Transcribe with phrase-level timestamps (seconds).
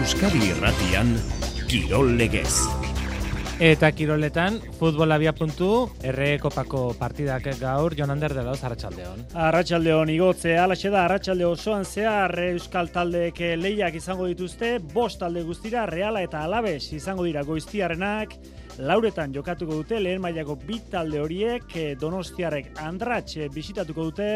[0.00, 1.10] Euskadi Irratian
[1.68, 2.62] Kirol Legez.
[3.60, 9.26] Eta kiroletan, futbol abia puntu, erre kopako partidak gaur, Jon Ander de Lauz, Arratxaldeon.
[9.36, 15.84] Arratxaldeon, igotze, alaxe da, Arratxalde osoan zehar Euskal taldeek lehiak izango dituzte, bost talde guztira,
[15.90, 18.38] Reala eta Alabes izango dira goiztiarenak,
[18.78, 24.30] lauretan jokatuko dute, lehen mailako bit talde horiek, eh, donostiarrek andratx bisitatuko dute,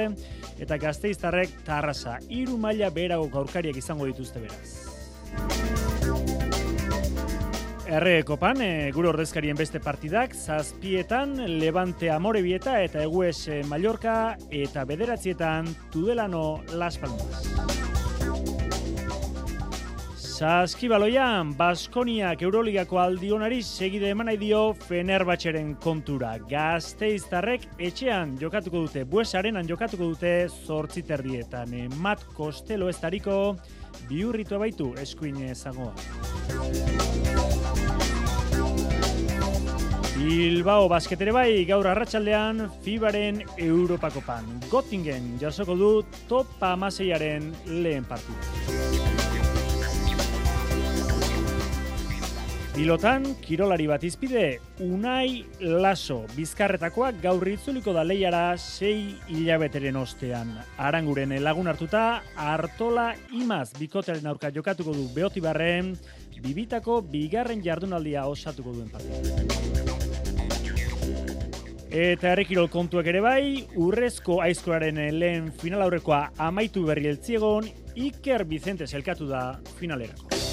[0.58, 4.94] eta gazteiztarrek tarrasa, iru maila beherago gaurkariak izango dituzte beraz.
[7.84, 14.87] Erre kopan, e, gure ordezkarien beste partidak, zazpietan, Levante Amorebieta eta Egues e, Mallorca eta
[14.88, 17.45] bederatzietan Tudelano Las Palmas.
[20.34, 26.33] Zaskibaloian, Baskoniak Euroligako aldionari segide emanai dio Fenerbahçeren kontura.
[26.51, 31.77] Gazteiztarrek etxean jokatuko dute, buesarenan jokatuko dute zortziterdietan.
[31.77, 33.58] E, Mat Kostelo ez tariko,
[34.08, 35.94] biurritu abaitu eskuin zagoa.
[40.14, 44.46] Bilbao basketere bai gaur arratsaldean Fibaren Europako pan.
[44.70, 45.91] Göttingen jasoko du
[46.28, 49.14] topa amaseiaren lehen partida.
[52.75, 60.50] Pilotan, kirolari bat izpide, Unai Laso, bizkarretakoak gaur itzuliko da leiara sei hilabeteren ostean.
[60.83, 65.95] Aranguren lagun hartuta, Artola Imaz bikoteren aurka jokatuko du beotibarren,
[66.42, 69.22] bibitako bigarren jardunaldia osatuko duen partida.
[71.95, 78.91] Eta errekirol kontuak ere bai, urrezko aizkoraren lehen final aurrekoa amaitu berri eltziegon, Iker Vicente
[78.91, 80.44] zelkatu da finalerako.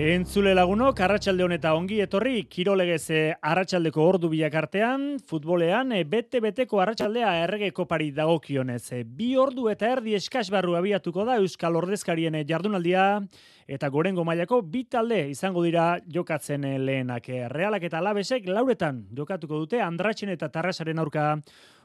[0.00, 7.68] Entzule lagunok, arratsalde honeta ongi etorri, kirolegez arratsaldeko ordu bilak artean, futbolean, bete-beteko arratsaldea errege
[7.76, 9.04] kopari dagokionez.
[9.04, 13.04] Bi ordu eta erdi eskasbarru abiatuko da Euskal Ordezkarien jardunaldia,
[13.70, 17.28] eta gorengo mailako bi talde izango dira jokatzen lehenak.
[17.54, 21.36] Realak eta Labesek lauretan jokatuko dute Andratxen eta Tarrasaren aurka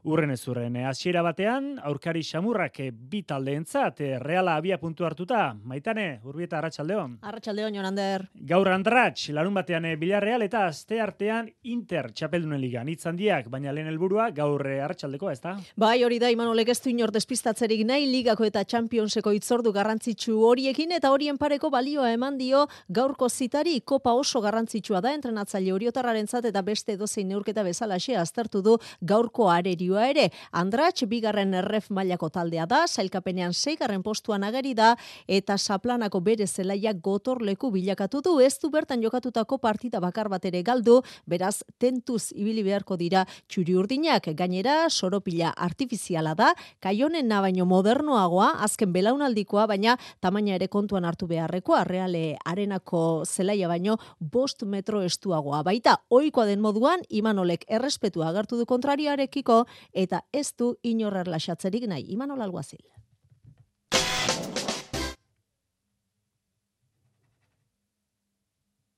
[0.06, 0.76] urren ez urren.
[0.86, 2.78] Hasiera batean, aurkari xamurrak
[3.10, 5.56] bi taldeentzat Reala abia puntu hartuta.
[5.66, 7.18] Maitane, urbieta Arratsaldeon.
[7.26, 8.28] Arratsaldeon Jonander.
[8.50, 12.84] Gaur Andratx, larun batean Villarreal eta aste artean Inter Txapeldunen Liga.
[12.86, 15.56] Nitz handiak, baina lehen helburua gaur Arratsaldeko, ezta?
[15.76, 20.94] Bai, hori da Imanolek ez du inor despistatzerik nahi ligako eta Championseko itzordu garrantzitsu horiekin
[20.98, 26.62] eta horien pareko balioa eman dio gaurko zitari kopa oso garrantzitsua da entrenatzaile oriotarrarentzat eta
[26.64, 30.30] beste dozein neurketa bezalaxe aztertu du gaurko arerioa ere.
[30.56, 34.94] Andratx bigarren erref mailako taldea da, sailkapenean seigarren postuan ageri da
[35.28, 40.62] eta saplanako bere zelaia gotorleku bilakatu du ez du bertan jokatutako partida bakar bat ere
[40.64, 48.54] galdu, beraz tentuz ibili beharko dira txuri urdinak gainera soropila artifiziala da, kaionen baino modernoagoa,
[48.64, 55.02] azken belaunaldikoa, baina tamaina ere kontuan hartu beharreko Bilbaoko Arreale Arenako zelaia baino bost metro
[55.02, 55.62] estuagoa.
[55.64, 62.12] Baita, oikoa den moduan, Imanolek errespetu agertu du kontrariarekiko eta ez du inorrer lasatzerik nahi.
[62.12, 62.84] Imanol alguazil.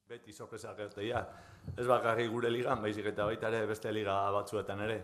[0.10, 1.28] Beti sorpresa gertea.
[1.78, 5.04] Ez bakarri gure ligan, baizik eta baita ere beste liga batzuetan ere.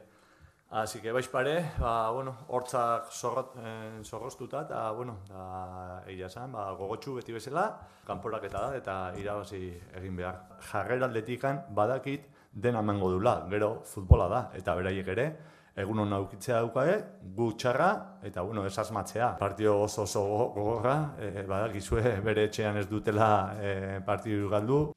[0.73, 6.71] Así que vais pare, ba, bueno, hortzak zorroztuta, eh, eta, bueno, da, egia esan, ba,
[6.73, 7.67] gogotxu beti bezala,
[8.07, 9.59] kanporaketa da, eta irabazi
[9.99, 10.39] egin behar.
[10.71, 15.27] Jarrera aldetikan, badakit, dena mango dula, gero futbola da, eta beraiek ere,
[15.77, 16.97] egun hona aukitzea daukae,
[17.37, 17.91] gu txarra,
[18.25, 19.35] eta, bueno, ez asmatzea.
[19.37, 20.25] Partio oso oso
[20.57, 23.29] gogorra, e, badakizue bere etxean ez dutela
[23.61, 24.87] e, partio galdu,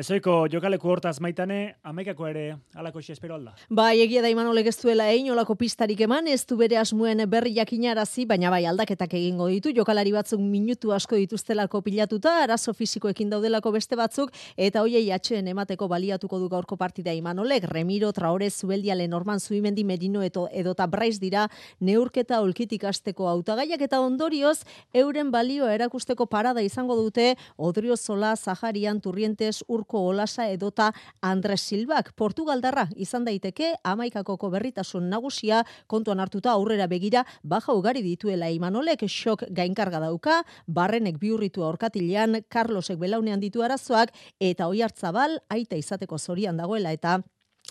[0.00, 2.42] Ezoiko jokaleko hortaz maitane, amaikako ere
[2.78, 3.50] alako espero alda.
[3.68, 7.50] Bai, egia da imanolek ez duela egin olako pistarik eman, ez du bere asmuen berri
[7.58, 13.74] jakinarazi, baina bai aldaketak egingo ditu, jokalari batzuk minutu asko dituztelako pilatuta, arazo fizikoekin daudelako
[13.74, 19.40] beste batzuk, eta hoiei atxeen emateko baliatuko du gaurko partida imanolek, Remiro, Traore, Zubeldiale, Norman,
[19.40, 21.44] Zuimendi, Medino, eto, edota Braiz dira,
[21.80, 24.62] neurketa olkitik asteko autagaiak eta ondorioz,
[24.94, 31.62] euren balio erakusteko parada izango dute, Odrio Zola, Zaharian, Turrientes, Ur urko olasa edota Andres
[31.66, 32.12] Silbak.
[32.14, 39.48] Portugaldarra izan daiteke amaikakoko berritasun nagusia kontuan hartuta aurrera begira baja ugari dituela imanolek xok
[39.50, 46.56] gainkarga dauka, barrenek biurritu aurkatilean, Carlosek belaunean ditu arazoak eta oi hartzabal aita izateko zorian
[46.56, 47.20] dagoela eta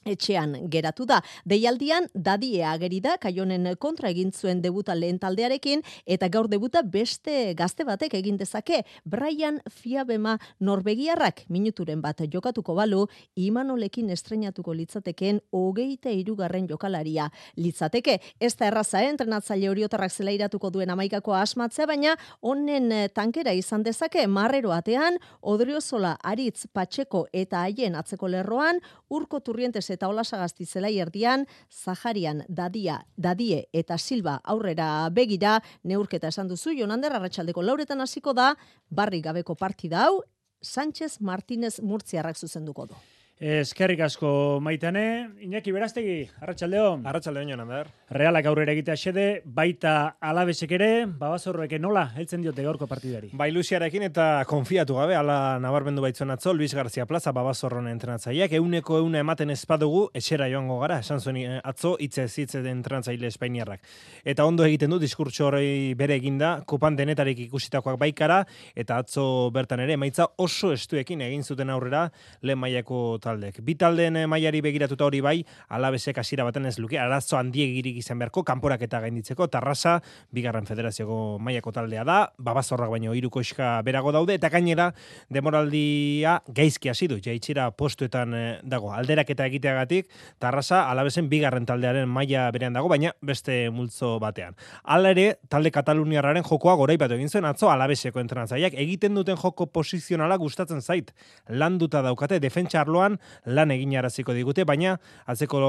[0.06, 1.22] etxean geratu da.
[1.46, 7.54] Deialdian dadie ageri da kaionen kontra egin zuen debuta lehen taldearekin eta gaur debuta beste
[7.58, 13.06] gazte batek egin dezake Brian Fiabema Norbegiarrak minuturen bat jokatuko balu
[13.36, 18.20] Imanolekin estrenatuko litzateken hogeita irugarren jokalaria litzateke.
[18.40, 19.10] Ez da erraza eh?
[19.10, 25.20] entrenatzaile horiotarrak zela iratuko duen amaikako asmatzea, baina honen eh, tankera izan dezake marrero atean,
[25.42, 28.80] odriozola aritz patxeko eta haien atzeko lerroan,
[29.10, 36.48] urko turrientes eta olasagazti zelai erdian, Zaharian, Dadia, Dadie eta Silva aurrera begira, neurketa esan
[36.48, 38.54] duzu, Jonander Arratxaldeko lauretan hasiko da,
[38.90, 40.24] barri gabeko partida hau,
[40.62, 42.98] Sánchez Martínez Murtziarrak zuzenduko du.
[43.40, 47.06] Eskerrik asko maitane, Iñaki Berastegi, Arratsaldeon.
[47.08, 47.88] Arratsaldeon Jonander.
[48.12, 53.30] Realak aurrera egitea xede, baita alabesek ere, babazorroek nola, heltzen diote gaurko partidari.
[53.40, 58.98] Ba ilusiarekin eta konfiatu gabe, ala nabarmendu baitzuen atzo, Luis García Plaza babazorron entrenatzaileak, euneko
[59.00, 63.88] euna ematen ezpadugu, etxera joango gara, esan zuen eh, atzo, itze zitze den entrenatzaile espainiarrak.
[64.26, 68.44] Eta ondo egiten du, diskurtso hori bere eginda, kopan denetarik ikusitakoak baikara,
[68.76, 72.10] eta atzo bertan ere, maitza oso estuekin egin zuten aurrera,
[72.44, 73.62] lehen mailako taldek.
[73.66, 75.38] Bi taldeen eh, mailari begiratuta hori bai,
[75.70, 80.00] alabesek hasiera baten ez luke, arazo handiegirik izan beharko, kanporak eta gainditzeko, tarrasa,
[80.36, 84.90] bigarren federazioko mailako taldea da, babazorrak baino iruko iska berago daude, eta gainera,
[85.30, 88.94] demoraldia gaizki hasi du, jaitxira postuetan eh, dago.
[88.96, 90.10] Alderak eta egiteagatik,
[90.42, 94.58] tarrasa, alabesen bigarren taldearen maila berean dago, baina beste multzo batean.
[94.84, 100.38] Hala ere, talde kataluniarraren jokoa goraipatu egin zuen atzo alabeseko entrenatzaileak egiten duten joko posizionala
[100.42, 101.14] gustatzen zait.
[101.50, 105.60] Landuta daukate defentsa arloan lan egin araziko digute, baina atzeko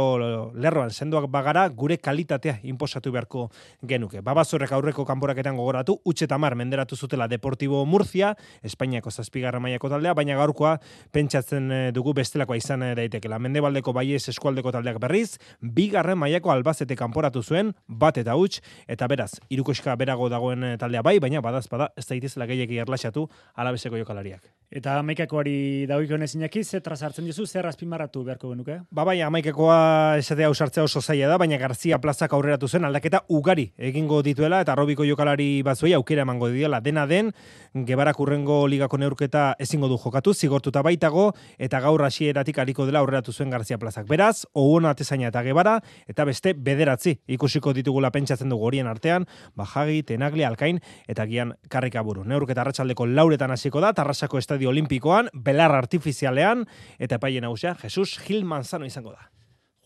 [0.54, 3.48] lerroan sendoak bagara gure kalitatea inposatu beharko
[3.86, 4.20] genuke.
[4.20, 10.36] Babazorrek aurreko kanporaketan gogoratu, utxe tamar menderatu zutela Deportibo Murcia, Espainiako zazpigarra mailako taldea, baina
[10.38, 10.76] gaurkoa
[11.12, 13.38] pentsatzen eh, dugu bestelakoa izan eh, daitekela.
[13.42, 18.60] Mendebaldeko baiez eskualdeko taldeak berriz, bigarren mailako albazete kanporatu zuen, bat eta huts,
[18.90, 23.26] eta beraz, irukoska berago dagoen eh, taldea bai, baina badaz bada, ez daitezela gehiagi erlaxatu
[23.56, 24.44] alabeseko jokalariak.
[24.70, 28.80] Eta amaikakoari dagoiko nezinaki, zetra sartzen dizu, zer azpimarratu beharko genuke?
[28.90, 33.72] Ba bai, amaikekoa esatea ausartzea oso zaila da, baina Garzia plazak aurreratu zen aldaketa ugari
[33.78, 37.32] egingo dituela eta robiko jokalari batzuei aukera emango diela dena den,
[37.74, 43.32] gebarak urrengo ligako neurketa ezingo du jokatu, zigortuta baitago, eta gaur hasieratik aliko dela aurreratu
[43.32, 44.06] zuen Garzia plazak.
[44.08, 45.78] Beraz, oguona atezaina eta gebara,
[46.08, 49.26] eta beste bederatzi ikusiko ditugula pentsatzen dugu horien artean,
[49.56, 52.24] bajagi, tenagli, alkain, eta gian karrikaburu.
[52.24, 56.66] Neurketa arratsaldeko lauretan hasiko da, tarrasako estadio olimpikoan, belar artifizialean,
[56.98, 59.30] eta epaile nagusia Jesus Gil Manzano izango da.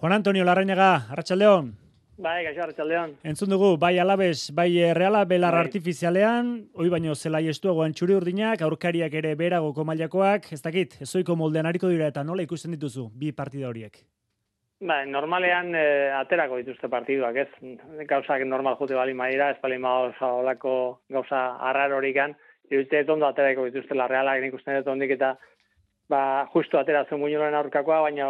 [0.00, 1.74] Juan Antonio Larrañaga, Arratsaldeon.
[2.16, 3.16] Bai, gaixo Arratsaldeon.
[3.24, 5.64] Entzun dugu, bai alabez, bai reala belar bai.
[5.66, 11.66] artifizialean, hoi baino zelai estuagoan txuri urdinak, aurkariak ere beragoko mailakoak, ez dakit, ezoiko moldean
[11.66, 13.98] hariko dira eta nola ikusten dituzu bi partida horiek?
[14.80, 17.48] Ba, normalean e, aterako dituzte partiduak, ez?
[18.08, 22.34] Gauzak normal jute bali maira, ez bali oso olako gauza arrar horikan,
[22.70, 25.36] iruditzen ondo aterako dituzte la realak, nik usten dut ondik eta
[26.08, 28.28] ba, justu ateratzen muñoren aurkakoa, baina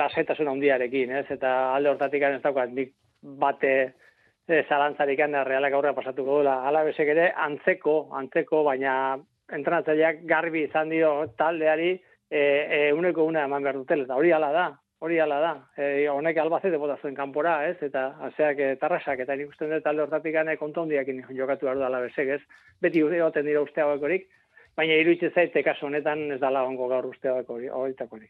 [0.00, 1.26] lasetasun handiarekin, ez?
[1.30, 3.74] Eta alde hortatik ez daukat, nik bate
[4.48, 6.62] e, zalantzarik realak aurra pasatuko dula.
[6.68, 9.18] Ala besek ere, antzeko, antzeko, baina
[9.52, 11.92] entrenatzaileak garbi izan dio taldeari
[12.30, 14.66] e, e, uneko una eman behar dutela, eta hori ala da,
[15.00, 15.52] hori ala da.
[15.76, 17.76] E, honek albazete bota zuen kanpora, ez?
[17.82, 21.84] Eta azeak e, tarrasak, eta nik uste dut talde hortatik gane kontondiak jokatu behar du
[21.84, 22.40] ala besek, ez?
[22.80, 24.30] Beti egoten dira uste hauekorik,
[24.76, 28.28] baina iruditzen zaite kasu honetan ez da lagongo gaur uste horietako hori.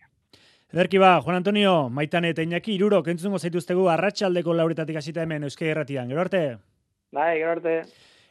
[0.72, 5.68] Ederki ba, Juan Antonio, maitan eta inaki, iruro, kentzungo zaituztegu arratsaldeko lauretatik hasita hemen Euskei
[5.68, 6.08] Erratian.
[6.08, 6.40] Gero arte?
[7.12, 7.74] Bai, gero arte.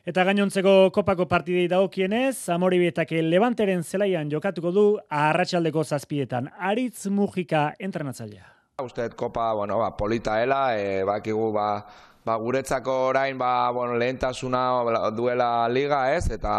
[0.10, 6.50] Eta gainontzeko kopako partidei dagokienez, Amoribetake Levanteren zelaian jokatuko du arratsaldeko zazpietan.
[6.58, 8.48] Aritz Mujika entrenatzailea.
[8.82, 11.68] Usteet kopa, bueno, ba, polita ela, e, bakigu, ba,
[12.25, 16.54] ba, guretzako orain ba, bueno, lehentasuna duela liga ez, eta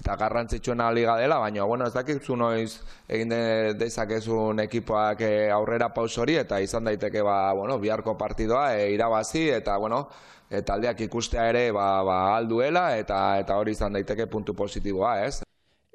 [0.00, 5.50] eta garrantzitsuena liga dela, baina bueno, ez dakit zu noiz egin de, dezakezun ekipoak eh,
[5.50, 10.08] aurrera paus hori, eta izan daiteke ba, bueno, biharko partidoa e, irabazi, eta bueno,
[10.50, 15.45] e, taldeak ikustea ere ba, ba, alduela, eta, eta hori izan daiteke puntu positiboa ez.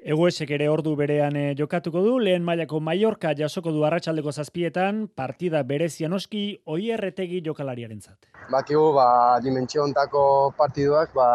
[0.02, 5.60] Egoesek ere ordu berean eh, jokatuko du, lehen mailako Mallorca jasoko du arratsaldeko zazpietan, partida
[5.62, 8.26] berezian oski, oi erretegi jokalariaren zat.
[8.50, 9.04] Bakigu, ba,
[9.44, 10.24] dimentsio ontako
[10.58, 11.26] partiduak, ba,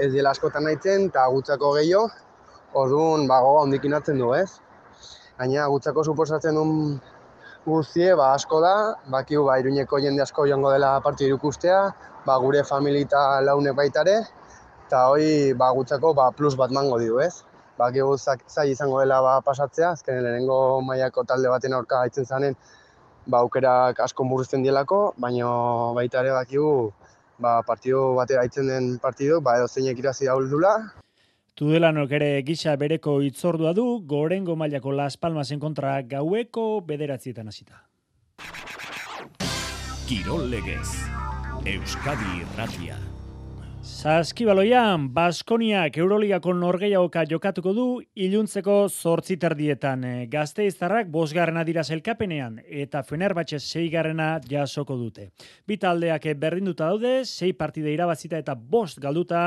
[0.00, 2.06] ez dela askotan nahitzen, eta gutzako gehiago,
[2.84, 4.48] orduan, ba, goga ondikin du, ez?
[5.36, 6.98] Gaina, gutzako suposatzen duen
[7.66, 8.74] guztie, ba, asko da,
[9.12, 11.92] bakigu, ba, iruñeko jende asko joango dela partidu ikustea,
[12.24, 14.22] ba, gure familita launek baitare,
[14.86, 17.44] eta hoi, ba, gutzako, ba, plus bat mango dio, ez?
[17.80, 22.56] Bakigu zai izango dela ba pasatzea, azken lehenengo mailako talde baten aurka gaitzen zanen,
[23.26, 25.50] ba, aukerak asko murrizten dielako, baina
[25.98, 26.92] baita ere bakigu
[27.38, 30.74] ba, partido batera aitzen den partido, ba, edo zeinek irazi dauldula,
[31.60, 37.84] Tudelanok ere gisa bereko itzordua du, gorengo mailako Las Palmasen kontra gaueko bederatzietan hasita.
[40.08, 40.88] Kirol Legez.
[41.68, 42.96] Euskadi Irratia.
[44.00, 47.82] Saskibaloian, Baskoniak Euroligako norgeiagoka jokatuko du
[48.16, 50.06] iluntzeko zortzi terdietan.
[50.32, 55.26] Gazte iztarrak bosgarrena dira zelkapenean eta Fenerbahce seigarrena jasoko dute.
[55.68, 59.42] Bi taldeak berdinduta daude, sei partide irabazita eta bost galduta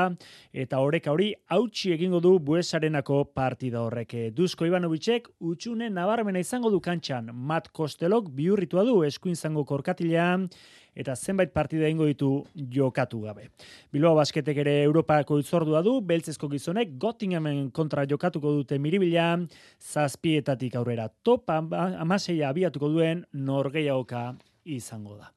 [0.52, 4.14] eta horreka hori hautsi egingo du buesarenako partida horrek.
[4.38, 7.34] Duzko Ivanovicek utxune nabarmena izango du kantxan.
[7.34, 10.46] Mat Kostelok biurritua du eskuin zango korkatilean
[10.94, 13.48] eta zenbait partida ingo ditu jokatu gabe.
[13.92, 19.38] Bilbao basketek ere Europako itzordua du, beltzezko gizonek Gottingamen kontra jokatuko dute miribila,
[19.80, 24.34] zazpietatik aurrera top amaseia abiatuko duen norgeiaoka
[24.64, 25.30] izango da.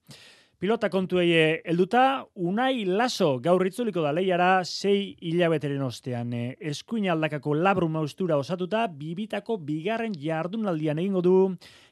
[0.59, 6.33] Pilota kontuei helduta Unai Laso gaur itzuliko da leiara sei hilabeteren ostean.
[6.59, 11.35] Eskuin aldakako labru maustura osatuta, bibitako bigarren jardunaldian egingo du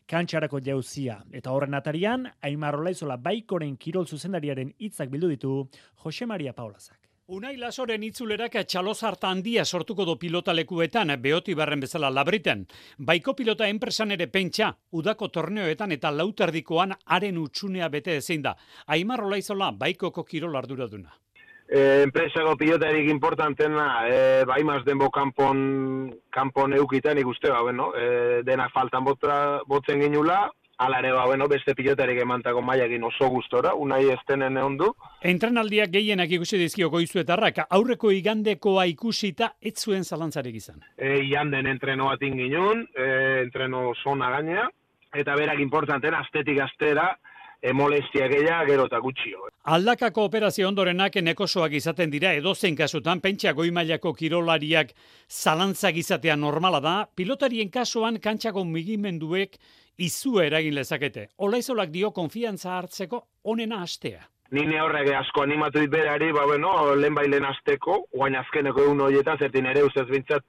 [0.09, 1.19] kantxarako jauzia.
[1.31, 5.57] Eta horren atarian, Aimar Olaizola baikoren kirol zuzendariaren hitzak bildu ditu
[6.03, 6.99] Jose Maria Paulazak.
[7.25, 12.67] Unai Lasoren itzulerak txalozarta handia sortuko do pilota lekuetan, behoti barren bezala labriten.
[12.99, 18.53] Baiko pilota enpresan ere pentsa, udako torneoetan eta lauterdikoan haren utxunea bete ezin da.
[18.85, 21.24] Aimar Olaizola, baikoko kirol arduraduna.
[21.67, 28.71] Eh, enpresako pilotarik importantena, eh, bai denbo kanpon, kanpon eukitan ikuste, ba, bueno, eh, denak
[28.71, 34.09] faltan botra, botzen ginula, Ala ere, ba, bueno, beste pilotarik emantako maiakin oso gustora, unai
[34.11, 34.89] estenen egon du.
[35.23, 40.83] Entrenaldiak gehienak ikusi dizkio goizuetarrak, aurreko igandekoa ikusita ez zuen zalantzarik izan.
[40.97, 43.07] E, iganden entreno bat inginun, e,
[43.45, 44.67] entreno zona gainea,
[45.15, 47.13] eta berak importanten, astetik astera,
[47.73, 49.47] molestia gehiago gero eta gutxio.
[49.75, 54.93] Aldakako operazio ondorenak nekosoak izaten dira edozein kasutan pentsa goi mailako kirolariak
[55.29, 59.57] zalantzak izatea normala da, pilotarien kasuan kantxako mugimenduek
[59.97, 61.29] izu eragin lezakete.
[61.37, 64.21] Olaizolak dio konfiantza hartzeko onena astea.
[64.51, 68.83] Ni ne horrek asko animatu dit berari, ba bueno, lehen bai lehen asteko, guain azkeneko
[68.83, 70.45] egun horietan, zertin ere ustez bintzat,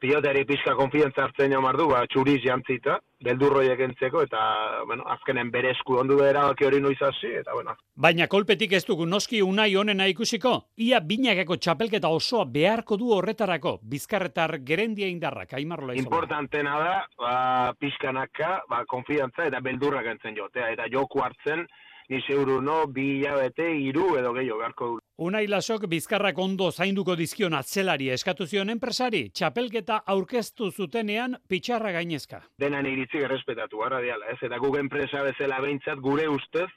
[0.00, 4.40] pilotari pixka konfiantza hartzen jo mardu, ba, txuriz jantzita, beldurroiek entzeko, eta,
[4.88, 7.74] bueno, azkenen bere esku ondu behera hori noiz hasi, eta, bueno.
[8.00, 13.78] Baina kolpetik ez dugu noski unai honena ikusiko, ia binakeko txapelketa osoa beharko du horretarako,
[13.82, 16.08] bizkarretar gerendia indarrak, aimarrola izan.
[16.08, 17.36] Importantena da, ba,
[17.80, 21.66] pixkanaka, ba, konfiantza eta beldurrak entzen jotea, eta joku hartzen,
[22.10, 24.98] ni zeuru no, bi hilabete, iru edo gehiago beharko du.
[25.20, 32.38] Unai lasok bizkarrak ondo zainduko dizkion atzelari eskatu zion enpresari, txapelketa aurkeztu zutenean pitxarra gainezka.
[32.62, 34.38] Denan iritzi errespetatu, gara diala, ez?
[34.48, 36.70] Eta guk enpresa bezala behintzat gure ustez,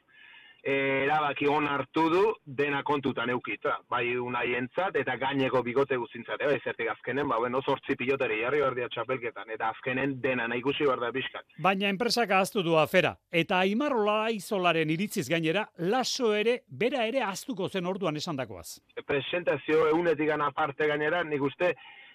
[0.64, 6.88] erabaki on hartu du dena kontutan eukita, bai unaientzat eta gaineko bigote guzintzat, bai zertik
[6.90, 11.44] azkenen, ba bueno, 8 pilotari jarri berdia txapelketan eta azkenen dena nahi ikusi berda bizkat.
[11.60, 17.68] Baina enpresak ahaztu du afera eta Aimarrola Izolaren iritziz gainera, laso ere bera ere ahaztuko
[17.68, 18.80] zen orduan esandakoaz.
[19.06, 21.74] Presentazio eunetik gana parte gainera, nik uste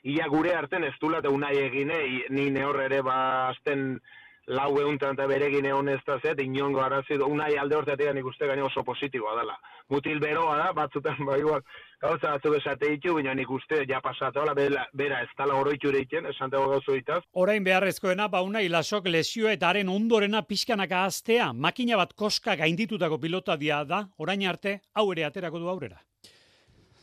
[0.08, 2.00] ia gure arten ez dula eta unai egine,
[2.30, 4.00] ni ne ere ba azten
[4.48, 8.62] lau eguntan eta beregin egon ez da zet, inongo arazi, unai alde hortatik ikuste gaine
[8.62, 9.56] oso positiboa dela.
[9.88, 11.62] Mutil beroa da, batzutan ba igual,
[12.00, 16.26] gauza batzuk esate ditu, baina nik uste ja pasatu, bera, bera ez tala oroitu ereiten,
[16.26, 17.22] esan dago gauzo ditaz.
[17.32, 23.18] Orain beharrezkoena, ba unai lasok lesio eta haren ondorena pixkanaka aztea, makina bat koska gainditutako
[23.18, 26.00] pilota dia da, orain arte, hau ere aterako du aurrera.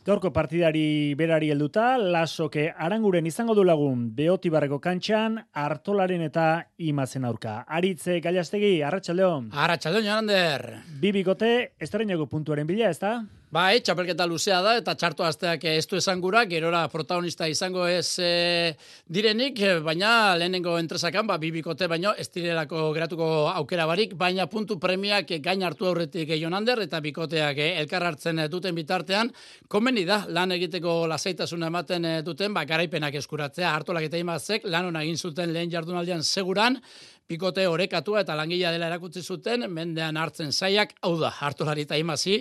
[0.06, 6.44] Gaurko partidari berari helduta, lasoke aranguren izango du lagun beotibarreko kantxan, hartolaren eta
[6.78, 7.56] imazen aurka.
[7.66, 9.48] Aritze, gailastegi, arratsaldeon.
[9.50, 10.64] Arratxaldeon, Jonander.
[11.02, 11.50] Bibikote,
[11.82, 13.16] estrenago puntuaren bila, ez da?
[13.56, 18.18] Bai, txapelketa luzea da eta txarto asteak ez du esan gura, gerora protagonista izango ez
[18.20, 18.74] e,
[19.08, 25.32] direnik, baina lehenengo entresakan, ba, bibikote baino, ez direlako geratuko aukera barik, baina puntu premiak
[25.48, 29.32] gain hartu aurretik Jonander eta bikoteak eh, elkar hartzen duten bitartean,
[29.72, 34.90] komeni da, lan egiteko lasaitasuna ematen eh, duten, ba, garaipenak eskuratzea, hartolak eta imazek, lan
[34.90, 36.82] hona egin zuten lehen jardunaldian seguran,
[37.26, 42.36] Pikote orekatua eta langila dela erakutsi zuten, mendean hartzen zaiak, hau da, hartolari eta imazi,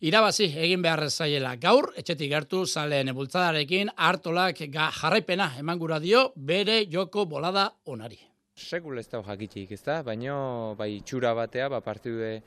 [0.00, 1.56] irabazi egin behar zaiela.
[1.60, 8.18] Gaur, etxetik gertu, zaleen bultzadarekin, hartolak jarraipena eman gura dio, bere joko bolada onari.
[8.58, 10.02] Sekul ez da jakitxik, ez da?
[10.02, 10.34] Baina,
[10.78, 12.38] bai, txura batea, ba, partidu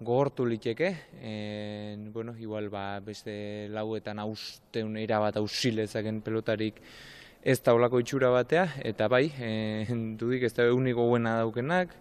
[0.00, 0.90] gogortu liteke,
[1.22, 6.80] en, bueno, igual, ba, beste lauetan austeun irabat ausilezaken pelotarik
[7.44, 11.94] ez da olako itxura batea, eta bai, en, dudik ez da euniko buena daukenak,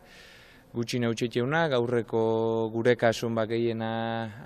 [0.73, 2.23] gutxi neutxetxeunak, aurreko
[2.73, 3.93] gure kasun bakeiena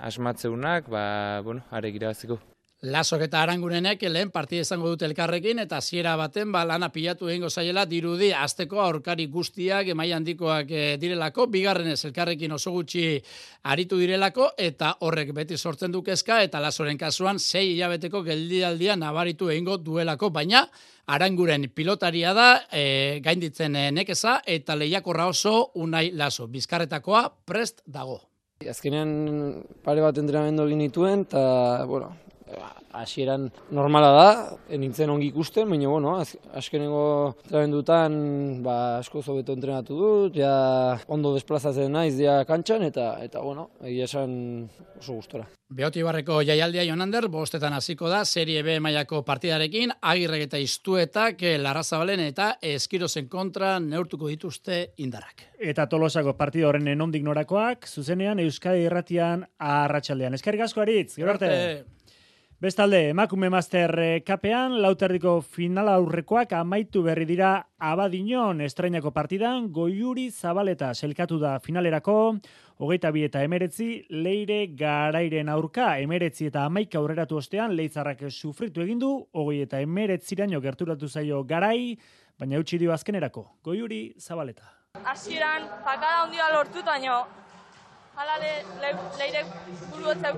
[0.10, 2.40] asmatzeunak, ba, bueno, arek irabaziko.
[2.86, 7.50] Lasok eta arangunenek lehen partida izango dute elkarrekin eta hasiera baten ba lana pilatu egingo
[7.50, 11.48] zaiela dirudi asteko aurkari guztiak emai handikoak e, direlako.
[11.50, 13.18] Bigarrenez elkarrekin oso gutxi
[13.64, 19.50] aritu direlako eta horrek beti sortzen du kezka eta Lasoren kasuan sei hilabeteko geldialdia nabaritu
[19.50, 20.30] egingo duelako.
[20.30, 20.68] Baina
[21.08, 26.46] aranguren pilotaria da e, gainditzen e, nekeza eta lehiakorra oso unai Laso.
[26.46, 28.22] Bizkarretakoa prest dago.
[28.70, 31.42] Azkenean pare bat entrenamendu egin dituen, eta,
[31.90, 32.14] bueno,
[32.98, 34.30] hasieran normala da,
[34.80, 36.16] nintzen ongi ikusten, baina bueno,
[36.58, 38.18] azkenengo trabendutan
[38.66, 44.08] ba, asko zobeto entrenatu dut, ja ondo desplazatzen naiz dia kantxan, eta, eta bueno, egia
[44.10, 44.34] esan
[45.00, 45.48] oso gustora.
[45.68, 51.58] Beoti barreko jaialdia Jonander, bostetan hasiko da, serie B mailako partidarekin, agirrek eta iztuetak, eh,
[51.60, 55.44] larrazabalen eta eskirozen kontra neurtuko dituzte indarrak.
[55.60, 60.40] Eta tolosako partido horren enondik norakoak, zuzenean Euskadi Erratian arratsaldean.
[60.40, 61.52] Eskerrik asko aritz, gero arte.
[62.58, 70.32] Bestalde, emakume master eh, kapean, lauterdiko final aurrekoak amaitu berri dira abadinon estrainako partidan, goiuri
[70.32, 72.18] zabaleta selkatu da finalerako,
[72.82, 79.14] hogeita bi eta emeretzi, leire garairen aurka, emeretzi eta amaika aurreratu ostean, leitzarrak sufritu egindu,
[79.38, 81.94] hogei eta emeretziraino gerturatu zaio garai,
[82.42, 84.66] baina eutxi dio azkenerako, goiuri zabaleta.
[85.06, 87.22] Hasieran jakara ondia lortu, baino,
[88.18, 89.46] hala le, le, leire
[89.92, 90.34] buru eta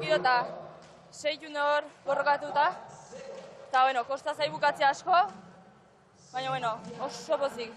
[1.11, 2.71] sei junior borrokatuta.
[3.69, 5.13] Eta, bueno, kosta zaibukatzea asko,
[6.33, 6.71] baina, bueno,
[7.05, 7.71] oso pozik.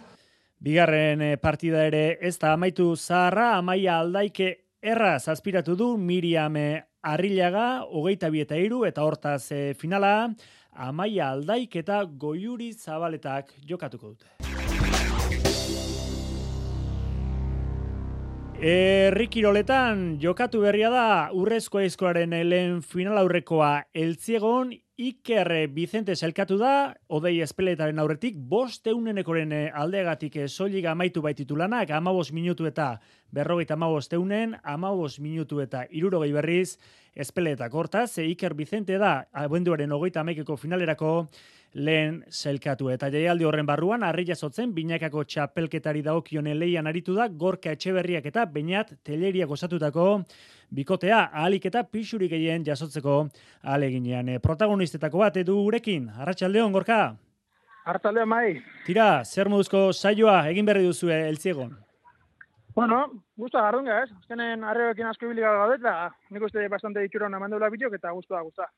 [0.63, 4.49] Bigarren eh, partida ere ez da amaitu zaharra, amaia aldaike
[4.81, 10.31] erra zazpiratu du Miriam eh, Arrilaga, hogeita bieta iru, eta hortaz e, finala,
[10.71, 14.52] amaia aldaik eta goiuri zabaletak jokatuko dute.
[18.63, 23.89] Errikiroletan jokatu berria da urrezko aizkoaren lehen final aurrekoa.
[23.91, 24.71] Eltziegon
[25.03, 32.31] Iker Vicente selkatu da, odei espeletaren aurretik, bost eunenekoren aldeagatik soiliga amaitu baititu lanak, amabos
[32.31, 33.01] minutu eta
[33.35, 36.79] berrogeita amabos eunen, amabos minutu eta irurogei berriz,
[37.17, 37.75] espeletak.
[37.75, 41.27] Hortaz, Iker Vicente da, abenduaren ogeita amaikeko finalerako,
[41.75, 42.91] lehen zelkatu.
[42.93, 48.47] Eta jaialdi horren barruan, harri jasotzen, binakako txapelketari daokionen leian aritu da, gorka etxeberriak eta
[48.47, 50.23] bainat teleriak osatutako
[50.71, 53.19] bikotea, ahalik eta pixurik egin jasotzeko
[53.63, 54.29] aleginean.
[54.29, 57.03] E, protagonistetako bat edu gurekin, arratsaldeon gorka?
[57.87, 58.61] Arratxaldeon mai.
[58.87, 61.82] Tira, zer moduzko saioa egin berri duzu elziegon?
[62.75, 64.11] Bueno, gusta garrunga, ez?
[64.23, 68.35] Azkenen arrebekin asko ibili gaude eta nik uste bastante itxura hona mandula bideok eta gustu
[68.35, 68.69] da, gusta.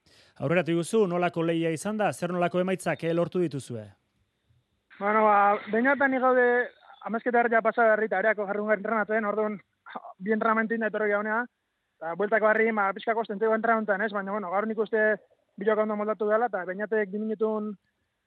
[0.42, 3.84] Aurrera guzu, nolako lehia izan da, zer nolako emaitzak eh, lortu dituzue?
[4.98, 6.48] Bueno, ba, bainatan gaude
[7.04, 9.60] amezketa erdia pasa berri eta areako jarrunga entrenatzen, orduan
[10.18, 11.44] bi entrenamentin da etorri gaunea,
[11.98, 14.12] eta bueltako harri, ma, ba, pixkako ostentzeko entrenamentan, ez?
[14.12, 15.04] Baina, bueno, gaur nik uste
[15.60, 17.74] bideok ondo moldatu dela, eta bainatek diminutun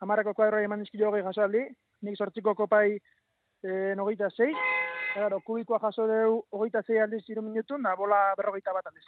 [0.05, 1.63] amarrako kuadroi eman dizkio hogei jasoaldi,
[2.05, 4.53] nik sortziko kopai e, nogeita zei,
[5.13, 9.05] Claro, kubikoa jaso deu hogeita zei aldiz iru minutun, da bola berrogeita bat aldiz.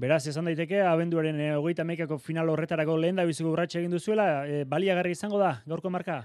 [0.00, 4.46] Beraz, esan daiteke, abenduaren e, hogeita meikako final horretarako lehen da bizuko urratxe egin duzuela,
[4.46, 6.22] e, baliagarri izango da, gaurko marka?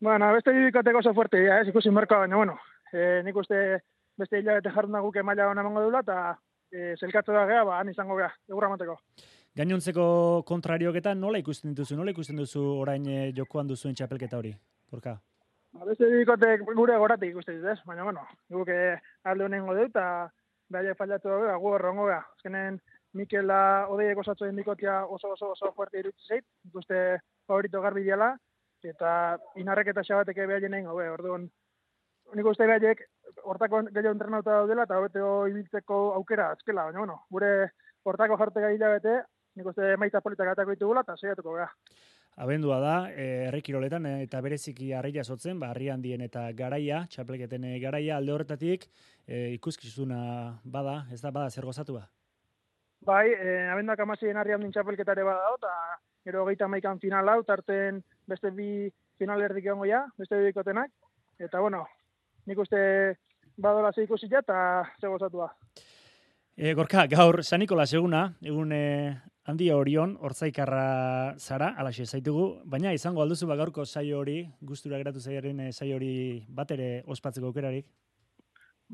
[0.00, 2.58] Bueno, beste bibikateko oso fuerte, ya, ez ikusi marka, baina, bueno,
[2.92, 3.80] e, nik uste
[4.20, 6.20] beste hilabete jardun da guke maila hona emango dula, eta
[6.70, 9.00] e, zelkatzu da gea, ba, han izango gea, egurra mateko.
[9.56, 10.04] Gainontzeko
[10.46, 14.54] kontrarioketan nola ikusten dituzu, nola ikusten duzu orain e, jokoan duzuen txapelketa hori?
[14.90, 15.18] Porka?
[15.72, 17.78] Ba, beste dikotek gure goratik ikuste dut, ez?
[17.86, 20.04] Baina, bueno, guk alde honen gode eta
[20.74, 22.24] behaiek fallatu dugu, gu horrengo gara.
[22.36, 22.80] Azkenen,
[23.18, 27.00] Mikela odeiek osatzen dikotia oso oso oso fuerte irutzi zait, ikuste
[27.46, 28.28] favorito garbi diala,
[28.86, 29.12] eta
[29.62, 31.48] inarrek eta xabatek behaien egin gobe, orduan,
[32.38, 33.02] nik uste behaiek
[33.42, 37.52] hortako gehiago entrenauta daudela, eta hobeteo ibiltzeko aukera azkela, baina, bueno, gure
[38.06, 39.18] hortako jarte gaila bete,
[39.58, 41.70] nik uste maita politak atako ditugula, eta zeiatuko gara
[42.40, 47.66] abendua da, e, errekiroletan e, eta bereziki harri jasotzen, ba, harri handien eta garaia, txapleketen
[47.68, 48.86] e, garaia, alde horretatik
[49.26, 50.22] e, ikuskizuna
[50.64, 52.06] bada, ez da, bada, zer gozatu ba?
[53.04, 55.74] Bai, e, abenduak amazien harri handien txapelketare bada, eta
[56.24, 58.88] gero geita maikan final hau, tarten beste bi
[59.20, 60.92] final erdik egongo ja, beste bi bikotenak,
[61.40, 61.84] eta bueno,
[62.48, 62.80] nik uste
[63.60, 65.52] badola ze ikusi ja, eta ze gozatu ba.
[66.56, 68.84] E, gorka, gaur, San Nikola seguna, egun e,
[69.48, 75.60] Handi orion, ortzaikarra zara, alaxe zaitugu, baina izango alduzu gaurko saio hori, gustura geratu zaiaren
[75.64, 77.86] eh, saio hori bat ere ospatzeko aukerarik?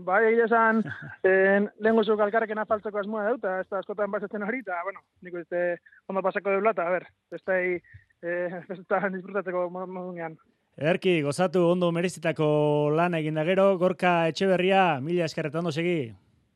[0.06, 0.82] Bai, egia esan,
[1.30, 5.02] en, lehen guzuk alkarrekin afaltzeko asmoa dut, eta ez da askotan bazetzen hori, eta, bueno,
[5.26, 5.64] nik uste
[6.06, 8.36] ondo pasako deula, eta, a ber, ez da, e,
[8.76, 10.38] ez da disfrutatzeko modunean.
[10.76, 12.46] Ederki, gozatu ondo merezitako
[12.94, 16.12] lan egin da gero, gorka etxeberria, mila eskerretan segi.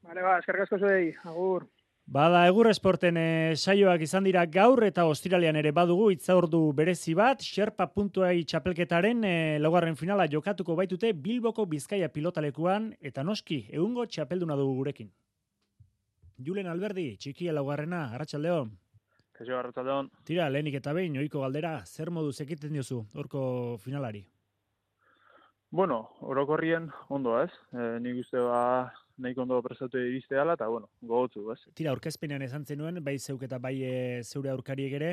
[0.06, 1.64] Bale, ba, eskerrik asko zuei, agur.
[2.10, 7.38] Bada, egur esporten e, saioak izan dira gaur eta ostiralean ere badugu itzaurdu berezi bat,
[7.38, 14.56] xerpa puntuai txapelketaren e, laugarren finala jokatuko baitute Bilboko Bizkaia pilotalekuan eta noski, egungo txapelduna
[14.58, 15.12] dugu gurekin.
[16.42, 18.72] Julen Alberdi, txikia laugarrena, arratsaldeon.
[19.38, 20.10] Kaixo, arratsaldeon.
[20.26, 23.44] Tira, lehenik eta behin, oiko galdera, zer modu zekiten diozu, orko
[23.84, 24.24] finalari?
[25.70, 28.64] Bueno, orokorrien ondo ez, e, nik uste ba
[29.20, 31.60] nahi kondo prestatu iriste dela, eta, bueno, gogotzu, ez?
[31.76, 35.10] Tira, aurkezpenean esan zenuen, bai zeuk eta bai e, zeure aurkariek ere,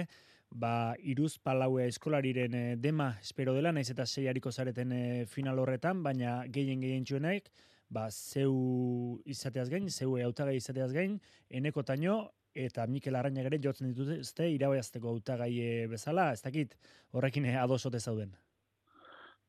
[0.50, 6.02] ba, iruz palaue eskolariren e, dema espero dela, naiz eta zeiariko zareten e, final horretan,
[6.04, 7.52] baina gehien gehien txuenaik,
[7.90, 12.20] ba, zeu izateaz gain, zeu hautagai izateaz gain, eneko taino,
[12.58, 15.54] eta Mikel Arraina ere jotzen dituzte irabaiazteko hautagai
[15.92, 16.74] bezala, ez dakit
[17.14, 18.34] horrekin adosote zauden.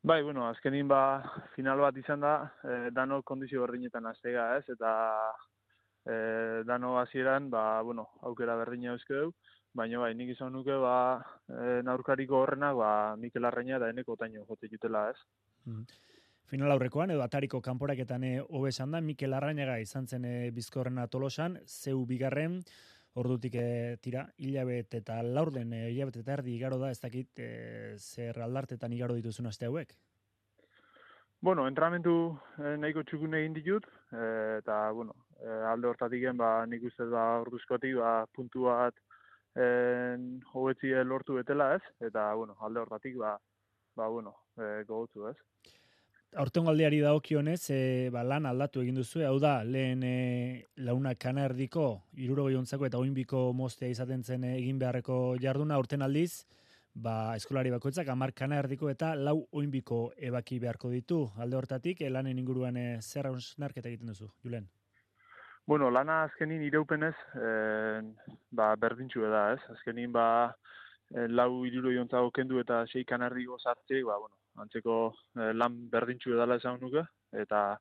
[0.02, 1.00] Bai, bueno, azkenin ba
[1.56, 4.64] final bat izan da, e, dano kondizio berdinetan aztega, ez?
[4.70, 4.92] Eta
[6.06, 9.32] e, dano hasieran ba, bueno, aukera berdina euskeu,
[9.74, 10.94] baina bai, nik izan nuke, ba,
[11.50, 15.18] e, naurkariko horrenak, ba, Mikel Arreina eta eneko taino jote jutela, ez?
[15.66, 15.82] Mm.
[16.48, 22.06] Final aurrekoan, edo atariko kanporaketan hobe da, Mikel Arrainaga izan zen e, bizkorrena tolosan, zeu
[22.06, 22.62] bigarren,
[23.14, 27.96] Ordutik e, tira, hilabet eta laurden e, hilabet eta erdi igaro da, ez dakit e,
[27.98, 29.94] zer aldartetan igaro dituzun aste hauek?
[31.40, 32.14] Bueno, entramentu
[32.58, 34.22] e, nahiko txukun egin ditut, e,
[34.58, 38.94] eta, bueno, e, alde hortatik ba, nik uste da orduzkotik, ba, puntu bat
[39.54, 39.66] e,
[40.52, 43.36] hobetzi lortu betela ez, eta, bueno, alde hortatik, ba,
[43.96, 45.38] ba bueno, e, gogotzu ez
[46.36, 51.14] aurten galdiari da okionez, e, ba, lan aldatu egin duzu, hau da, lehen e, launa
[51.14, 56.46] kana erdiko, iruro eta oinbiko mostea izaten zen egin beharreko jarduna, aurten aldiz,
[56.94, 62.10] ba, eskolari bakoitzak, amar kana erdiko eta lau oinbiko ebaki beharko ditu, alde hortatik, e,
[62.10, 64.68] lanen inguruan e, zer narketa egiten duzu, Julen?
[65.66, 68.02] Bueno, lana azkenin ireupenez, e,
[68.50, 69.60] ba, berdintxu da, ez?
[69.76, 70.54] Azkenin, ba,
[71.28, 74.96] lau iruro jontzago kendu eta sei kanardiko zartze, ba, bueno, antzeko
[75.40, 77.78] eh, lan berdintxu edala esan nuke, eta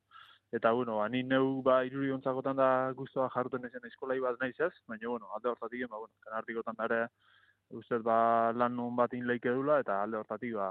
[0.52, 4.56] eta bueno, ba, ni neu ba iruri ontzakotan da guztua jarruten ezen eskolai bat naiz
[4.60, 7.00] ez, baina bueno, alde hortatik ba bueno, kanartikotan da ere
[7.70, 10.70] ustez ba lan non bat leike dula eta alde hortatik ba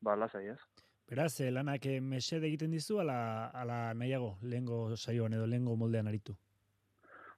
[0.00, 0.60] ba lasai ez.
[1.08, 6.08] Beraz, eh, lanak eh, mesede egiten dizu ala ala nahiago lehengo saioan edo lehengo moldean
[6.08, 6.34] aritu.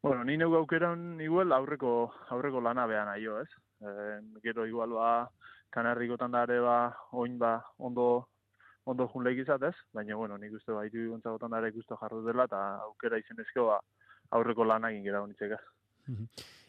[0.03, 3.51] Bueno, ni neu aukeran igual aurreko aurreko lana bean aio, ez?
[3.81, 5.31] Eh, gero igual ba
[5.75, 6.79] kanarrikotan da ere ba,
[7.13, 8.09] oin ba, ondo
[8.89, 12.23] ondo jun lehik izatez, baina, bueno, nik uste ba, itu gontzagotan da ere ikustu jarru
[12.25, 13.81] dela, eta aukera izen ezko ba,
[14.39, 15.59] aurreko lan egin gira honitzeka.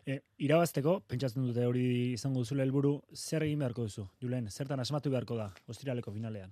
[0.09, 1.85] E, irabazteko, pentsatzen dute hori
[2.15, 6.51] izango duzule helburu, zer egin beharko duzu, Julen, zertan asmatu beharko da, ostiraleko finalean?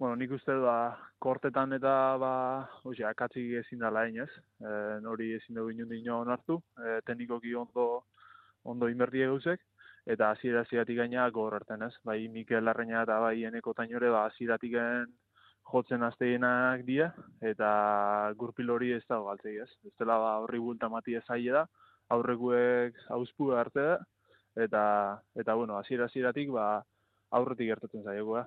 [0.00, 0.76] Bueno, nik uste ba,
[1.22, 2.32] kortetan eta ba,
[2.88, 4.72] oze, akatzi ezin dala ez, e,
[5.04, 8.06] nori ezin dugu inundik nioan hartu, e, teknikoki ondo,
[8.64, 9.60] ondo inberdi eguzek,
[10.06, 11.94] eta hasiera hasieratik gaina gor hartzen, ez?
[12.04, 14.74] Bai Mikel Larreña eta bai Eneko Tainore ba hasieratik
[15.72, 19.70] jotzen asteenak dira eta gurpil hori ez da galtzei, ez?
[19.98, 21.66] Dela ba horri bulta mati ezaile da,
[22.08, 23.98] aurrekuek auspu arte
[24.56, 24.82] eta
[25.38, 26.84] eta bueno, hasiera hasieratik ba
[27.30, 28.42] aurretik gertatzen zaigu,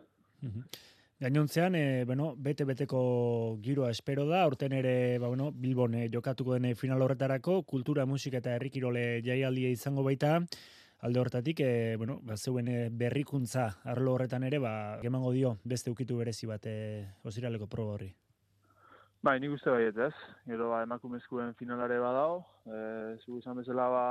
[1.17, 6.75] Gainontzean, e, bueno, bete-beteko giroa espero da, orten ere, ba, bueno, Bilbon e, jokatuko den
[6.75, 10.41] final horretarako, kultura, musika eta herrikirole jaialdia izango baita,
[10.99, 15.91] alde hortatik, e, bueno, ba, zeuen eh, berrikuntza arlo horretan ere, ba, gemango dio beste
[15.91, 16.77] ukitu berezi bat e,
[17.23, 18.13] osiraleko proba horri.
[19.25, 20.13] Bai, nik uste baiet ez.
[20.45, 22.79] Gero ba, emakumezkuen finalare badao, e,
[23.23, 24.05] zugu izan bezala ba,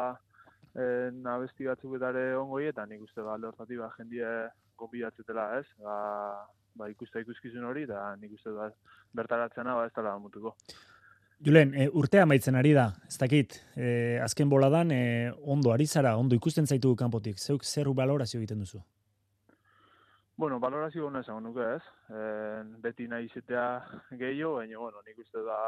[0.75, 4.33] e, nabesti batzuk betare ongoi, eta nik uste ba, alde hortatik ba, jendie
[4.81, 5.67] gombidatzetela ez.
[5.83, 5.97] Ba,
[6.75, 8.69] ba, ikusta ikuskizun hori, eta nik uste ba,
[9.15, 10.57] bertaratzena ba, ez dela mutuko.
[11.43, 16.17] Julen, e, urtea maitzen ari da, ez dakit, e, azken boladan e, ondo ari zara,
[16.17, 18.81] ondo ikusten zaitu kanpotik, zeuk zer balorazio egiten duzu?
[20.37, 22.23] Bueno, balorazio hona esan nuke ez, e,
[22.83, 23.67] beti nahi izatea
[24.23, 25.59] gehiago, baina, bueno, nik uste da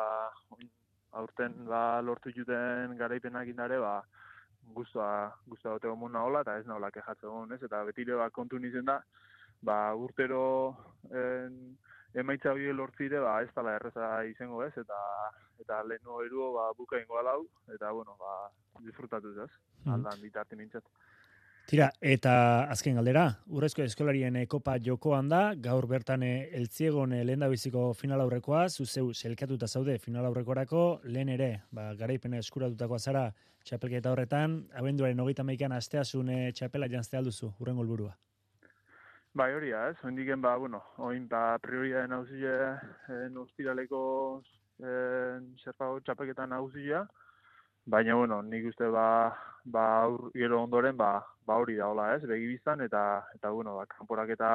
[1.18, 4.00] aurten ba, lortu juten garaipenak indare, ba,
[4.74, 8.84] guztua, guztua gote gomuna hola, eta ez nahola kejatzen ez, eta beti ba, kontu nizen
[8.84, 9.00] da,
[9.62, 10.76] ba, urtero
[11.10, 11.76] en,
[12.14, 15.00] emaitza hori lortzire, ba, ez tala erreza izango ez, eta
[15.60, 17.40] eta lehenu eruo ba, buka ingoa lau,
[17.74, 18.50] eta bueno, ba,
[18.84, 19.50] disfrutatu ez,
[19.84, 19.92] mm.
[19.92, 20.84] aldan bitarte mintzat.
[21.66, 22.32] Tira, eta
[22.70, 28.68] azken galdera, urrezko eskolarien kopa jokoan da, gaur bertan eltziegon lehen da biziko final aurrekoa,
[28.68, 33.24] zuzeu selkatuta zaude final aurrekorako, lehen ere, ba, garaipena eskuratutakoa zara
[33.66, 38.14] txapelketa horretan, abenduaren hogeita meikan asteazun txapela janzte alduzu, urren golburua.
[39.36, 39.96] Bai, hori ez?
[40.08, 42.52] Oindiken, ba, bueno, oin, ba, prioridade nauzile
[43.12, 43.98] en ostiraleko
[44.80, 47.02] en, zerpago txapeketan nauzilea,
[47.84, 49.04] baina, bueno, nik uste, ba,
[49.74, 51.10] ba, aur, gero ondoren, ba,
[51.44, 52.22] ba hori da, hola, ez?
[52.30, 53.02] Begi biztan, eta,
[53.36, 54.50] eta, bueno, ba, kanporak eta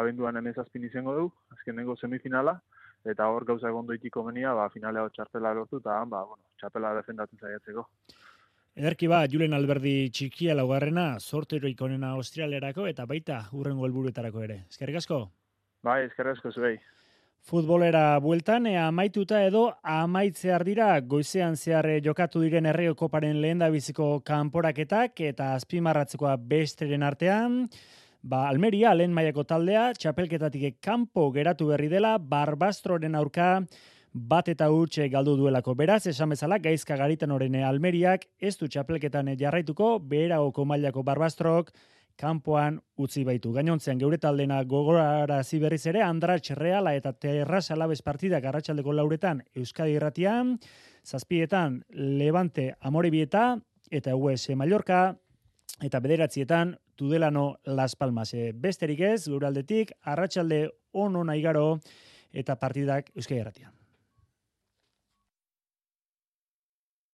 [0.00, 2.56] abenduan hemen zazpin izango du, azkenengo semifinala,
[3.04, 7.44] eta hor gauzak ondo itiko menia, ba, finalea txartela lortu, eta, ba, bueno, txapela defendatzen
[7.44, 7.84] zaiatzeko.
[8.76, 14.58] Ederki ba, Julen Alberdi txikia laugarrena, sortero ikonena austrialerako eta baita urrengo helburuetarako ere.
[14.68, 15.20] Eskerrik asko?
[15.86, 16.74] Bai, eskerrik asko zuei.
[17.46, 24.20] Futbolera bueltan, ea amaituta edo amaitzear dira goizean zehar jokatu diren erreo koparen lehen biziko
[24.20, 27.62] kanporaketak eta azpimarratzekoa besteren artean.
[28.20, 33.62] Ba, Almeria, lehen maiako taldea, txapelketatik kanpo geratu berri dela, barbastroren aurka,
[34.16, 35.74] bat eta utxe galdu duelako.
[35.76, 41.70] Beraz, esan bezala, gaizka garitan horren Almeriak, ez du txapelketan jarraituko, beheragoko mailako barbastrok,
[42.16, 43.52] kanpoan utzi baitu.
[43.52, 49.92] Gainontzean, geure taldena gogorara berriz ere, Andra Txerreala eta Terras Alabez partida garratxaldeko lauretan Euskadi
[49.92, 50.58] Irratian,
[51.04, 53.58] zazpietan Levante Amorebieta
[53.90, 55.14] eta US Mallorca,
[55.82, 58.32] eta bederatzietan Tudelano Las Palmas.
[58.32, 61.80] E, besterik ez, geure aldetik, arratsalde ono naigaro
[62.32, 63.85] eta partidak Euskadi Irratian.